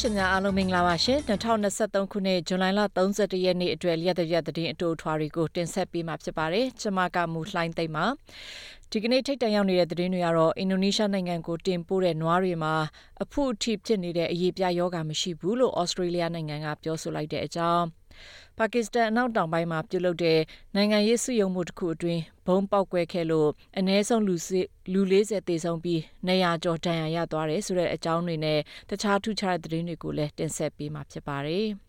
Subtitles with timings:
[0.00, 2.66] ရှင်များအားလုံးမင်္ဂလာပါရှင်2023ခုနှစ်ဇွန်လ
[3.12, 8.06] 31ရက်နေ့အတွက်လျက်တရက်သတင်းအတူထွားတွေကိုတင်ဆက်ပေးမှာဖြစ်ပါတယ်ကျွန်မကမူလှိုင်းသိမ့်ပါ
[8.90, 12.74] ဒီကနေ့ထိတ်တန့်ရောက်နေတဲ့သတင်းတွေကတော့အင်ဒိုနီးရှားနိုင်ငံကိုတင်ပို့တဲ့နွားတွေမှာ
[13.22, 17.84] အဖို့အထိဖြစ်နေတဲ့အရေးပြယောဂါမရှိဘူးလို့ဩစတြေးလျနိုင်ငံကပြောဆိုလိုက်တဲ့အကြောင်း
[18.58, 20.38] ပါကစ္စတန်အနောက်တောင်ပိုင်းမှာပြုလုပ်တဲ့
[20.74, 24.34] နိုင်ငံရေးစုယုံမှုတစ်ခုအတွင်းဘုံပေါက်ကွဲခဲ့လို့အ ਨੇ ဆုံးလူ
[24.92, 31.66] လူ40သေဆုံးပြီး200ကျော်ဒဏ်ရာရသွားတယ်ဆိုတဲ့အကြောင်းတွေနဲ့တခြားထူးခြားတဲ့သတင်းတွေကိုလည်းတင်ဆက်ပေးမှာဖြစ်ပါတယ်။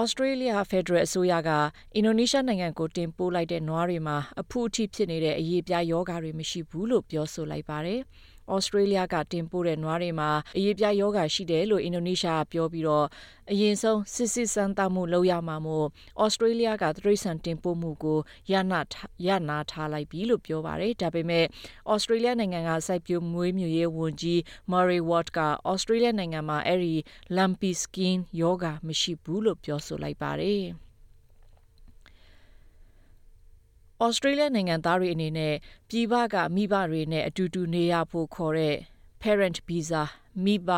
[0.00, 1.50] ဩစတြေးလျဖက်ဒရယ်အစိုးရက
[1.94, 8.00] အင်ဒိုနီးရှားနိုင်ငံကိုတင်ပို့လိုက်တဲ့နွားတွေမှာအဖူအထိဖြစ်နေတဲ့အရေးပြားယောဂါတွေမရှိဘူးလို့ပြောဆိုလိုက်ပါတယ်။
[8.54, 13.06] ဩစတြေးလျကတင်ပို့တဲ့နွားတွေမှာအရေးပြယောဂါရှိတယ်လို့အင်ဒိုနီးရှားကပြောပြီးတော့
[13.52, 15.86] အရင်ဆုံးစစ်စစ်စမ်းသပ်မှုလုပ်ရမှာမို့
[16.22, 18.18] ဩစတြေးလျကသတိဆန်တင်ပို့မှုကို
[18.52, 18.80] ရနာ
[19.26, 21.44] ရနာထားလိုက်ပြီလို့ပြောပါတယ်ဒါပေမဲ့
[21.92, 24.40] ဩစတြေးလျနိုင်ငံကစိုက်ပျိုးမွေးမြူရေးဝန်ကြီး
[24.70, 25.38] Murray Watt က
[25.70, 26.94] ဩစတြေးလျနိုင်ငံမှာအဲ့ဒီ
[27.36, 30.62] lumpy skin ယောဂါမရှိဘူးလို့ပြောဆိုလိုက်ပါတယ်
[34.04, 35.54] ဩစတြေးလျနိုင်ငံသားတွေအနေနဲ့
[35.88, 38.76] ပြည်ပက မိဘတွေနဲ့အတူတူနေရဖို့ခေါ်တဲ့
[39.22, 40.02] parent visa
[40.44, 40.70] မိဘ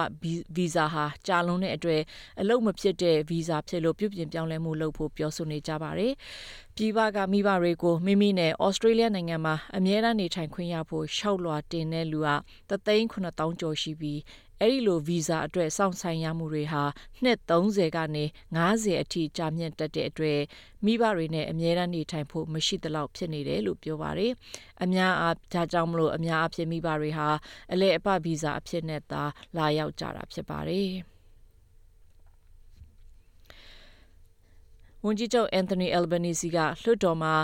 [0.57, 2.03] ဗီဇာဟာကြာလွန်တဲ့အတွက်
[2.41, 6.13] အလုပ်မဖြစ်တဲ့ဗီဇာဖြစ်လို့ပြုပြင်ပြောင်းလဲမှုလုပ်ဖို့ပြောဆိုနေကြပါတယ်။
[6.77, 12.31] ပြည်ပကမိဘတွေကိုမိမိနဲ့ဩစတြေးလျနိုင်ငံမှာအမြဲတမ်းနေထိုင်ခွင့်ရဖို့ရှောက်လွှာတင်တဲ့လူက
[12.71, 14.21] 3,900ကျော်ရှိပြီး
[14.61, 16.83] အဲ့ဒီလိုဗီဇာအတွက်စောင့်ဆိုင်ရမှုတွေဟာ
[17.23, 18.25] နှစ်30ကနေ
[18.63, 20.41] 90အထိကြာမြင့်တက်တဲ့အတွက်
[20.85, 24.33] မိဘတွေနဲ့အမြဲတမ်းနေထိုင်ဖို့မရှိသလောက်ဖြစ်နေတယ်လို့ပြောပါတယ်။
[24.83, 27.29] အများအားဒါကြောင့်မလို့အများအဖြစ်မိဘတွေဟာ
[27.73, 29.23] အလဲအပဗီဇာအဖြစ်နဲ့သာ
[29.57, 30.91] လာရောက်ကြတာဖြစ်ပါတယ်။
[35.05, 37.35] ဝန်ကြီးချုပ်အန်တိုနီအယ်ဘနီစီကလွှတ်တော်မှာ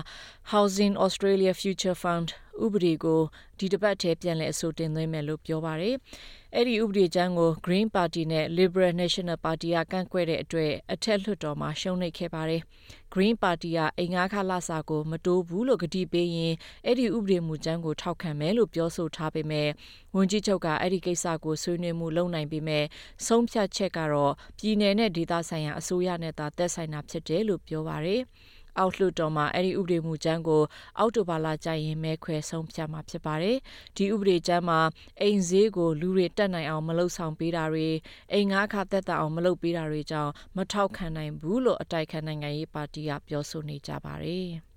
[0.53, 2.29] Housing Australia Future Fund
[2.65, 3.21] ဥပဒေကို
[3.59, 5.95] ဒီတစ်ပတ်ထဲပြန်လည်အဆိုတင်သွင်းမယ်လို့ပြောပါတယ်။
[6.55, 12.61] အဲ့ဒီဥပဒေကြမ်းကို Green Party နဲ့ Liberal National Party ကကန့်ကွက်တဲ့အတွက်အထက်လွှတ်တော်မှာရှုံးနိမ့်ခဲ့ပါတယ်။
[13.15, 16.55] Green Party ကအိမ်ငါးခါလစာကိုမတိုးဘူးလို့ကတိပေးရင်
[16.87, 19.69] အဲ့ဒီဥပဒေမူကြမ်းကိုထောက်ခံမယ်လို့ပြောဆိုထားပေမဲ့
[20.15, 22.85] ဝန်ကြီးချုပ်ကအဲ့ဒီကိစ္စကိုဆွေးနွေးမှုလုပ်နိုင်ပေမဲ့
[23.27, 28.23] ဆုံးဖြတ်ချက်ကတော့ပြည်내နဲ့ဒေသဆိုင်ရာအစိုးရနဲ့သာသက်ဆိုင်တာဖြစ်တယ်လို့ပြောပါတယ်။
[28.79, 30.63] အောက်လွှတ်တော်မှာအဲ့ဒီဥပဒေမူကြမ်းကို
[30.99, 33.57] အောက်တိုဘာလကျရင်မဲခွဲဆုံးဖြတ်မှာဖြစ်ပါတယ်။
[33.97, 34.81] ဒီဥပဒေကြမ်းမှာ
[35.21, 37.89] အိမ်ဈေးကိုလူတွေတက်နိုင်အောင်မလုပ်ဆောင်ပေးတာတွေ
[38.33, 44.51] အိမ်ငါးခါတက်တာအောင်မလုပ်ပေးတာတွေကြောင့်မထောက်ခံနိုင်ဘူးလို့အတိုက်ခံနိုင်ငံရေးပါတီကပြောဆိုနေကြပါတယ်။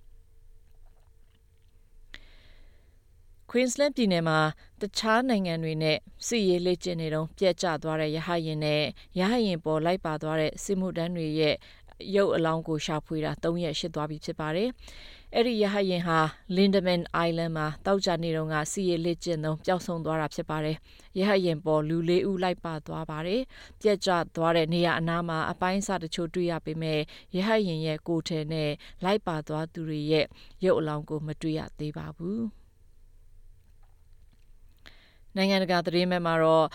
[3.55, 4.39] Queensland ပြည်နယ်မှာ
[4.81, 8.83] တခြားနိုင်ငံတွေနဲ့စစ်ရေးလေ့ကျင့်နေတော့ပြက်ကျသွားတဲ့ရဟယင်နဲ့
[9.19, 11.55] ရဟယင်ပေါ်လိုက်ပါသွားတဲ့စစ်မှုတန်းတွေရဲ့
[12.15, 14.69] ရုပ်အလောင်းကိုရှာဖွေတာ၃ရက်ရှိသွားပြီဖြစ်ပါတယ်။
[15.35, 16.19] အဲ့ဒီရဟယင်ဟာ
[16.55, 20.77] Lindeman Island မှာတောက်ကြနေတော့ကစီရလက်ကျင်သုံးပျောက်ဆုံးသွားတာဖြစ်ပါတယ်။
[21.19, 23.41] ရဟယင်ပေါ်လူလေးဦးလိုက်ပါသွားပါတယ်။
[23.81, 26.99] ပြက်ကျသွားတဲ့နေရာအနားမှာအပိုင်းအစတချို့တွေ့ရပေမဲ့
[27.35, 28.71] ရဟယင်ရဲ့ကိုယ်ထဲနဲ့
[29.03, 30.25] လိုက်ပါသွားသူတွေရဲ့
[30.65, 32.41] ရုပ်အလောင်းကိုမတွေ့ရသေးပါဘူး။
[35.35, 36.67] နိုင်ငံတကာသတင်းမဲ့မှာတော့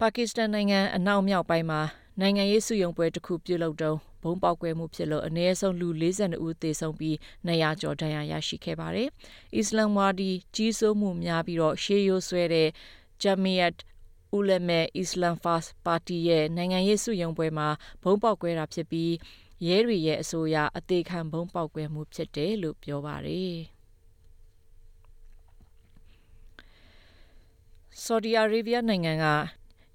[0.00, 1.80] ပါကစ္စတန်နိုင်ငံအနောက်မြောက်ပိုင်းမှာ
[2.20, 7.16] နိုင်ငံရေးစုယုံပွဲတစ်ခုပြုလုပ်တုန်းဘုံပေါက်ကွဲမှုဖြစ်လို့အနည်းဆုံးလူ42ဦးသေဆုံးပြီး
[7.46, 9.08] 200ကျော်ဒဏ်ရာရရှိခဲ့ပါတယ်။
[9.56, 12.68] အစ္စလာမ်ဝါဒီကြီးစိုးမှုများပြီးတော့ရှေးရိုးဆွဲတဲ့
[13.22, 13.76] Jamiat
[14.38, 17.68] Ulema Islam First Party ရဲ့နိုင်ငံရေးစုယုံပွဲမှာ
[18.02, 19.12] ဘုံပေါက်ကွဲတာဖြစ်ပြီး
[19.66, 23.56] ရဲတွေရဲ့အဆိုအရအသေးခံဘုံပေါက်ကွဲမှုဖြစ်တယ်လို့ပြောပါတယ်။
[28.04, 29.26] Saudi Arabia နိုင်ငံက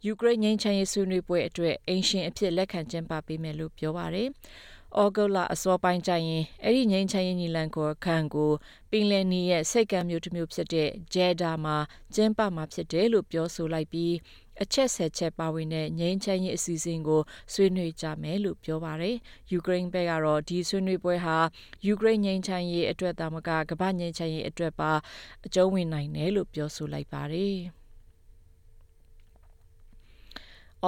[0.08, 4.28] ယူကရိန်းငြိမ်းချမ်းရေးဆွေးနွေးပွဲအတွက်အင်ရှင်အဖြစ်လက်ခံကျင်းပပေးမယ်လို့ပြောပါတယ်။
[5.02, 8.52] ဩဂုတ်လအစောပိုင်းကျရင်အဲ့ဒီငြိမ်းချမ်းရေးညီလန်ကိုခံကို
[8.92, 11.78] ပင်လယ်နီရဲ့စိတ်ကမ်းမျိုးတစ်မျိုးဖြစ်တဲ့ဂျဲဒါမှာ
[12.16, 14.14] ကျင်းပမှာဖြစ်တယ်လို့ပြောဆိုလိုက်ပြီး
[14.62, 17.22] အချက်ဆက်ချက်ပါဝင်တဲ့ငြိမ်းချမ်းရေးအစီအစဉ်ကို
[17.54, 19.16] ဆွေးနွေးကြမယ်လို့ပြောပါတယ်။
[19.52, 21.38] ယူကရိန်းဘက်ကတော့ဒီဆွေးနွေးပွဲဟာ
[21.86, 24.92] ယူကရိန်းငြိမ်းချမ်းရေးအတွက်တာမကကမ္ဘာငြိမ်းချမ်းရေးအတွက်ပါ
[25.46, 27.58] အကျုံးဝင်နိုင်တယ်လို့ပြောဆိုလိုက်ပါတယ်။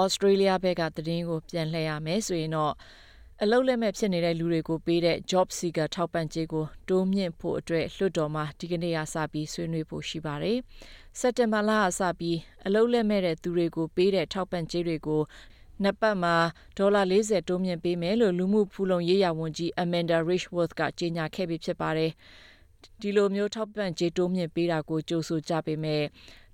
[0.00, 2.74] ဩစတြေးလျဘက်ကသတင်းကိုပြန်လှည့်ရမယ်ဆိုရင်တော့
[3.42, 10.58] အလုတ်လက်မဲ့ဖြစ်နေတဲ့လူတွေကိုပေးတဲ့ job seeker ထောက်ပံ့ကြေးကိုတိုးမြင့်ဖို့အတွက်လွှတ်တော်မှာဒီကနေ့ကစပြီးဆွေးနွေးဖို့ရှိပါတယ်။
[11.18, 15.22] စက်တင်ဘာလကစပြီးအလုတ်လက်မဲ့တဲ့သူတွေကိုပေးတဲ့ထောက်ပံ့ကြေးတွေကို
[15.82, 16.36] နှစ်ပတ်မှာ
[16.78, 22.10] ဒေါ်လာ40တိုးမြင့်ပေးမယ်လို့လူမှုဖူလုံရေးရာဝန်ကြီး Amanda Richworth ကကြေညာခဲ့ပြီးဖြစ်ပါတယ်။
[23.00, 26.04] ဒီလိုမျိုးထောက်ပံ့ကြေးတိုးမြင့်ပေးတာကိုကြိုဆိုကြပေမဲ့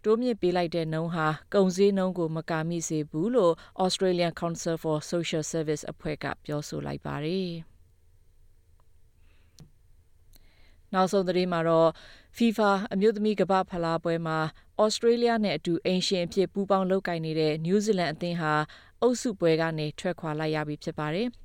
[0.05, 3.55] တိုးမြင့်ပေးလိုက်တဲ့နှုန်းဟာကုန်စည်နှုန်းကိုမကာမိစေဘူးလို့
[3.85, 7.51] Australian Council for Social Service အဖွဲ့ကပြောဆိုလိုက်ပါတယ်။
[10.93, 11.91] နောက်ဆုံးသတင်းမှာတော့
[12.37, 14.39] FIFA အမျိုးသမီးကမ္ဘာဖလားပွဲမှာ
[14.83, 18.55] ဩစတြေးလျနဲ့အတူအိမ်ရှင်အဖြစ်ပူးပေါင်းလုပ်ကိုင်နေတဲ့နယူးဇီလန်အသင်းဟာ
[19.01, 21.29] အုပ်စုပွဲကနေထွက်ခွာလိုက်ရပြီဖြစ်ပါတယ်။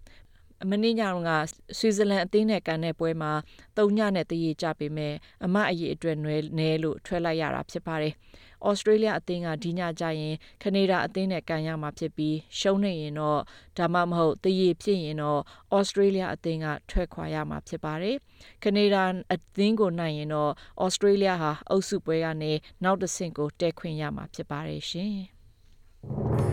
[0.67, 1.29] မနေ့ညက
[1.77, 3.31] ဆွစ်ဇာလန်အသင်းနဲ့ကန်တဲ့ပွဲမှာ
[3.77, 5.13] ၃ညနဲ့တရေကြပေမဲ့
[5.45, 8.13] အမအရေးအတွက်နည်းနဲလို့ထွက်လိုက်ရတာဖြစ်ပါတယ်။
[8.67, 13.41] ဩစတြေးလျအသင်းကဒီညကျရင်ကနေဒါအသင်းနဲ့ကန်ရမှာဖြစ်ပြီးရှုံးနေရင်တော့
[13.77, 15.41] ဒါမှမဟုတ်တရေဖြစ်ရင်တော့
[15.77, 18.15] ဩစတြေးလျအသင်းကထွက်ခွာရမှာဖြစ်ပါတယ်။
[18.63, 19.03] ကနေဒါ
[19.33, 20.51] အသင်းကိုနိုင်ရင်တော့
[20.83, 22.51] ဩစတြေးလျဟာအုပ်စုပွဲကနေ
[22.83, 25.15] နောက်တစ်ဆင့်ကိုတက်ခွင့်ရမှာဖြစ်ပါတယ်ရှင်။